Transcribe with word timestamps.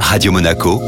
Radio 0.00 0.32
Monaco, 0.32 0.80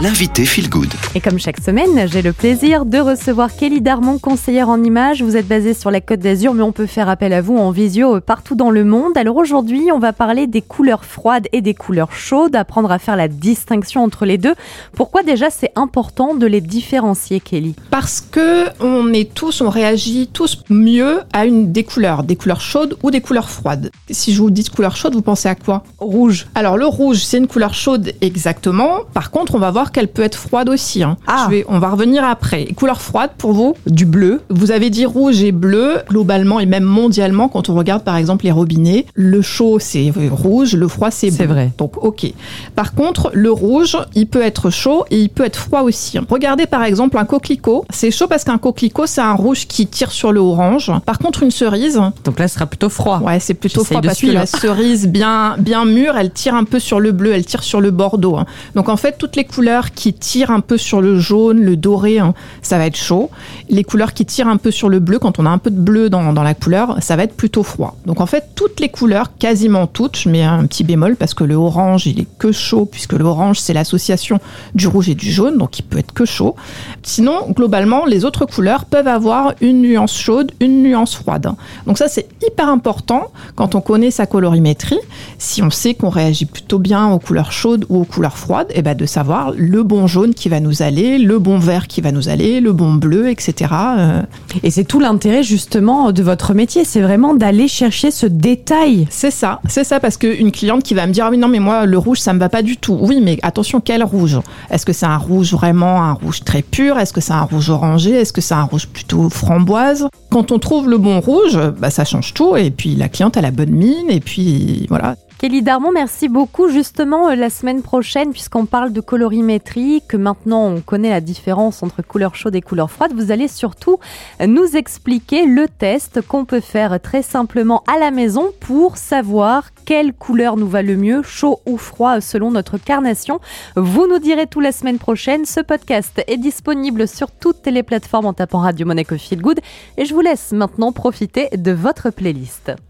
l'invité 0.00 0.44
Feel 0.44 0.68
Good. 0.68 0.92
Et 1.14 1.20
comme 1.20 1.38
chaque 1.38 1.58
semaine, 1.60 2.06
j'ai 2.06 2.20
le 2.20 2.34
plaisir 2.34 2.84
de 2.84 2.98
recevoir 2.98 3.54
Kelly 3.56 3.80
Darmon, 3.80 4.18
conseillère 4.18 4.68
en 4.68 4.82
images. 4.82 5.22
Vous 5.22 5.36
êtes 5.36 5.48
basée 5.48 5.72
sur 5.72 5.90
la 5.90 6.02
Côte 6.02 6.20
d'Azur, 6.20 6.52
mais 6.52 6.62
on 6.62 6.72
peut 6.72 6.86
faire 6.86 7.08
appel 7.08 7.32
à 7.32 7.40
vous 7.40 7.56
en 7.56 7.70
visio 7.70 8.20
partout 8.20 8.54
dans 8.54 8.70
le 8.70 8.84
monde. 8.84 9.16
Alors 9.16 9.36
aujourd'hui, 9.36 9.90
on 9.92 9.98
va 9.98 10.12
parler 10.12 10.46
des 10.46 10.60
couleurs 10.60 11.04
froides 11.04 11.48
et 11.52 11.62
des 11.62 11.72
couleurs 11.72 12.12
chaudes, 12.12 12.54
apprendre 12.54 12.90
à 12.90 12.98
faire 12.98 13.16
la 13.16 13.28
distinction 13.28 14.04
entre 14.04 14.26
les 14.26 14.36
deux. 14.36 14.54
Pourquoi 14.94 15.22
déjà 15.22 15.48
c'est 15.48 15.72
important 15.76 16.34
de 16.34 16.46
les 16.46 16.60
différencier, 16.60 17.40
Kelly? 17.40 17.74
Parce 17.90 18.20
que 18.20 18.66
on 18.80 19.12
est 19.14 19.32
tous, 19.32 19.62
on 19.62 19.70
réagit 19.70 20.28
tous 20.30 20.62
mieux 20.68 21.20
à 21.32 21.46
une 21.46 21.72
des 21.72 21.84
couleurs, 21.84 22.22
des 22.22 22.36
couleurs 22.36 22.60
chaudes 22.60 22.98
ou 23.02 23.10
des 23.10 23.22
couleurs 23.22 23.48
froides. 23.48 23.90
Si 24.10 24.34
je 24.34 24.42
vous 24.42 24.50
dis 24.50 24.64
couleur 24.64 24.94
chaude, 24.94 25.14
vous 25.14 25.22
pensez 25.22 25.48
à 25.48 25.54
quoi? 25.54 25.84
Rouge. 25.98 26.48
Alors 26.54 26.76
le 26.76 26.86
rouge, 26.86 27.18
c'est 27.18 27.38
une 27.38 27.46
couleur 27.46 27.72
chaude 27.72 28.12
exactement. 28.20 29.00
Par 29.14 29.30
contre, 29.30 29.54
on 29.54 29.58
va 29.58 29.70
voir 29.70 29.85
qu'elle 29.92 30.08
peut 30.08 30.22
être 30.22 30.36
froide 30.36 30.68
aussi. 30.68 31.02
hein. 31.02 31.16
Ah. 31.26 31.44
Je 31.46 31.50
vais, 31.56 31.64
on 31.68 31.78
va 31.78 31.90
revenir 31.90 32.24
après. 32.24 32.66
Couleur 32.76 33.00
froide 33.00 33.30
pour 33.38 33.52
vous, 33.52 33.74
du 33.86 34.06
bleu. 34.06 34.42
Vous 34.50 34.70
avez 34.70 34.90
dit 34.90 35.06
rouge 35.06 35.42
et 35.42 35.52
bleu 35.52 35.98
globalement 36.08 36.60
et 36.60 36.66
même 36.66 36.84
mondialement 36.84 37.48
quand 37.48 37.68
on 37.68 37.74
regarde 37.74 38.02
par 38.02 38.16
exemple 38.16 38.44
les 38.44 38.52
robinets. 38.52 39.06
Le 39.14 39.42
chaud 39.42 39.78
c'est 39.78 40.12
rouge, 40.30 40.74
le 40.74 40.88
froid 40.88 41.10
c'est 41.10 41.28
bleu. 41.28 41.36
C'est 41.36 41.46
vrai. 41.46 41.72
Donc 41.78 42.02
ok. 42.02 42.26
Par 42.74 42.94
contre, 42.94 43.30
le 43.34 43.50
rouge, 43.50 43.96
il 44.14 44.26
peut 44.26 44.42
être 44.42 44.70
chaud 44.70 45.04
et 45.10 45.20
il 45.20 45.28
peut 45.28 45.44
être 45.44 45.56
froid 45.58 45.80
aussi. 45.82 46.18
Regardez 46.28 46.66
par 46.66 46.82
exemple 46.84 47.18
un 47.18 47.24
coquelicot. 47.24 47.84
C'est 47.90 48.10
chaud 48.10 48.26
parce 48.26 48.44
qu'un 48.44 48.58
coquelicot 48.58 49.06
c'est 49.06 49.20
un 49.20 49.34
rouge 49.34 49.66
qui 49.66 49.86
tire 49.86 50.10
sur 50.12 50.32
le 50.32 50.40
orange. 50.40 50.90
Par 51.04 51.18
contre, 51.18 51.42
une 51.42 51.50
cerise, 51.50 52.00
Donc 52.24 52.38
là, 52.38 52.48
ce 52.48 52.54
sera 52.54 52.66
plutôt 52.66 52.88
froid. 52.88 53.20
Ouais, 53.20 53.40
c'est 53.40 53.54
plutôt 53.54 53.84
froid 53.84 54.00
parce 54.02 54.16
suivre. 54.18 54.32
que 54.34 54.38
la 54.38 54.46
cerise 54.46 55.06
bien 55.08 55.56
bien 55.58 55.84
mûre, 55.84 56.16
elle 56.16 56.30
tire 56.30 56.54
un 56.54 56.64
peu 56.64 56.78
sur 56.78 57.00
le 57.00 57.12
bleu, 57.12 57.32
elle 57.32 57.44
tire 57.44 57.62
sur 57.62 57.80
le 57.80 57.90
bordeaux. 57.90 58.36
hein. 58.36 58.46
Donc 58.74 58.88
en 58.88 58.96
fait, 58.96 59.16
toutes 59.18 59.36
les 59.36 59.44
couleurs 59.44 59.75
qui 59.92 60.12
tirent 60.12 60.50
un 60.50 60.60
peu 60.60 60.76
sur 60.76 61.00
le 61.00 61.18
jaune, 61.18 61.60
le 61.60 61.76
doré, 61.76 62.18
hein, 62.18 62.34
ça 62.62 62.78
va 62.78 62.86
être 62.86 62.96
chaud. 62.96 63.30
Les 63.68 63.84
couleurs 63.84 64.14
qui 64.14 64.24
tirent 64.24 64.48
un 64.48 64.56
peu 64.56 64.70
sur 64.70 64.88
le 64.88 64.98
bleu, 64.98 65.18
quand 65.18 65.38
on 65.38 65.46
a 65.46 65.50
un 65.50 65.58
peu 65.58 65.70
de 65.70 65.78
bleu 65.78 66.08
dans, 66.08 66.32
dans 66.32 66.42
la 66.42 66.54
couleur, 66.54 66.96
ça 67.00 67.16
va 67.16 67.24
être 67.24 67.36
plutôt 67.36 67.62
froid. 67.62 67.96
Donc 68.06 68.20
en 68.20 68.26
fait, 68.26 68.50
toutes 68.54 68.80
les 68.80 68.88
couleurs, 68.88 69.36
quasiment 69.38 69.86
toutes, 69.86 70.16
je 70.16 70.28
mets 70.28 70.42
un 70.42 70.66
petit 70.66 70.84
bémol 70.84 71.16
parce 71.16 71.34
que 71.34 71.44
le 71.44 71.54
orange, 71.54 72.06
il 72.06 72.20
est 72.20 72.28
que 72.38 72.52
chaud 72.52 72.86
puisque 72.86 73.12
l'orange 73.12 73.58
c'est 73.58 73.72
l'association 73.72 74.40
du 74.74 74.86
rouge 74.86 75.08
et 75.08 75.14
du 75.14 75.30
jaune, 75.30 75.58
donc 75.58 75.78
il 75.78 75.82
peut 75.82 75.98
être 75.98 76.12
que 76.12 76.24
chaud. 76.24 76.56
Sinon, 77.02 77.50
globalement, 77.50 78.04
les 78.06 78.24
autres 78.24 78.46
couleurs 78.46 78.84
peuvent 78.84 79.08
avoir 79.08 79.54
une 79.60 79.82
nuance 79.82 80.16
chaude, 80.16 80.52
une 80.60 80.82
nuance 80.82 81.14
froide. 81.14 81.54
Donc 81.86 81.98
ça, 81.98 82.08
c'est 82.08 82.28
hyper 82.46 82.68
important 82.68 83.30
quand 83.54 83.74
on 83.74 83.80
connaît 83.80 84.10
sa 84.10 84.26
colorimétrie. 84.26 84.98
Si 85.38 85.62
on 85.62 85.70
sait 85.70 85.94
qu'on 85.94 86.08
réagit 86.08 86.46
plutôt 86.46 86.78
bien 86.78 87.08
aux 87.08 87.18
couleurs 87.18 87.52
chaudes 87.52 87.86
ou 87.88 88.00
aux 88.00 88.04
couleurs 88.04 88.38
froides, 88.38 88.68
et 88.70 88.82
ben 88.82 88.96
de 88.96 89.06
savoir 89.06 89.52
le 89.66 89.82
bon 89.82 90.06
jaune 90.06 90.32
qui 90.32 90.48
va 90.48 90.60
nous 90.60 90.82
aller, 90.82 91.18
le 91.18 91.38
bon 91.38 91.58
vert 91.58 91.86
qui 91.86 92.00
va 92.00 92.12
nous 92.12 92.28
aller, 92.28 92.60
le 92.60 92.72
bon 92.72 92.94
bleu, 92.94 93.28
etc. 93.28 93.70
Euh, 93.98 94.22
Et 94.62 94.70
c'est 94.70 94.84
tout 94.84 95.00
l'intérêt 95.00 95.42
justement 95.42 96.12
de 96.12 96.22
votre 96.22 96.54
métier, 96.54 96.84
c'est 96.84 97.00
vraiment 97.00 97.34
d'aller 97.34 97.68
chercher 97.68 98.10
ce 98.10 98.26
détail. 98.26 99.06
C'est 99.10 99.30
ça, 99.30 99.60
c'est 99.68 99.84
ça, 99.84 100.00
parce 100.00 100.16
qu'une 100.16 100.52
cliente 100.52 100.82
qui 100.82 100.94
va 100.94 101.06
me 101.06 101.12
dire 101.12 101.26
Ah 101.26 101.30
oui, 101.30 101.38
non, 101.38 101.48
mais 101.48 101.58
moi, 101.58 101.86
le 101.86 101.98
rouge, 101.98 102.18
ça 102.18 102.32
me 102.32 102.38
va 102.38 102.48
pas 102.48 102.62
du 102.62 102.76
tout. 102.76 102.96
Oui, 103.00 103.20
mais 103.22 103.38
attention, 103.42 103.80
quel 103.80 104.04
rouge? 104.04 104.38
Est-ce 104.70 104.86
que 104.86 104.92
c'est 104.92 105.06
un 105.06 105.18
rouge 105.18 105.52
vraiment, 105.52 106.02
un 106.02 106.12
rouge 106.12 106.44
très 106.44 106.62
pur? 106.62 106.98
Est-ce 106.98 107.12
que 107.12 107.20
c'est 107.20 107.32
un 107.32 107.42
rouge 107.42 107.68
orangé? 107.70 108.12
Est-ce 108.12 108.32
que 108.32 108.40
c'est 108.40 108.54
un 108.54 108.64
rouge 108.64 108.86
plutôt 108.86 109.28
framboise? 109.30 110.06
Quand 110.30 110.52
on 110.52 110.58
trouve 110.58 110.88
le 110.88 110.98
bon 110.98 111.20
rouge, 111.20 111.58
bah, 111.78 111.90
ça 111.90 112.04
change 112.04 112.34
tout. 112.34 112.56
Et 112.56 112.70
puis 112.70 112.94
la 112.94 113.08
cliente 113.08 113.36
a 113.36 113.40
la 113.40 113.50
bonne 113.50 113.70
mine, 113.70 114.10
et 114.10 114.20
puis 114.20 114.86
voilà. 114.88 115.16
Kelly 115.38 115.60
Darmon, 115.60 115.92
merci 115.92 116.30
beaucoup. 116.30 116.70
Justement, 116.70 117.28
euh, 117.28 117.34
la 117.34 117.50
semaine 117.50 117.82
prochaine, 117.82 118.32
puisqu'on 118.32 118.64
parle 118.64 118.90
de 118.90 119.02
colorimétrie, 119.02 120.02
que 120.08 120.16
maintenant 120.16 120.64
on 120.64 120.80
connaît 120.80 121.10
la 121.10 121.20
différence 121.20 121.82
entre 121.82 122.00
couleurs 122.00 122.34
chaudes 122.34 122.54
et 122.54 122.62
couleurs 122.62 122.90
froides, 122.90 123.12
vous 123.12 123.30
allez 123.30 123.46
surtout 123.46 123.98
nous 124.40 124.76
expliquer 124.76 125.44
le 125.44 125.68
test 125.68 126.22
qu'on 126.22 126.46
peut 126.46 126.60
faire 126.60 126.98
très 127.02 127.20
simplement 127.20 127.84
à 127.86 127.98
la 127.98 128.10
maison 128.10 128.50
pour 128.60 128.96
savoir 128.96 129.74
quelle 129.84 130.14
couleur 130.14 130.56
nous 130.56 130.68
va 130.68 130.80
le 130.80 130.96
mieux, 130.96 131.22
chaud 131.22 131.60
ou 131.66 131.76
froid, 131.76 132.22
selon 132.22 132.50
notre 132.50 132.78
carnation. 132.78 133.38
Vous 133.76 134.06
nous 134.08 134.18
direz 134.18 134.46
tout 134.46 134.60
la 134.60 134.72
semaine 134.72 134.98
prochaine. 134.98 135.44
Ce 135.44 135.60
podcast 135.60 136.22
est 136.26 136.38
disponible 136.38 137.06
sur 137.06 137.30
toutes 137.30 137.66
les 137.66 137.82
plateformes 137.82 138.26
en 138.26 138.32
tapant 138.32 138.60
Radio 138.60 138.86
Monaco 138.86 139.18
Feel 139.18 139.42
Good. 139.42 139.60
Et 139.98 140.06
je 140.06 140.14
vous 140.14 140.22
laisse 140.22 140.52
maintenant 140.52 140.92
profiter 140.92 141.50
de 141.54 141.72
votre 141.72 142.08
playlist. 142.08 142.72